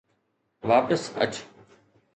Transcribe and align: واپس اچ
واپس 0.69 1.03
اچ 1.21 1.33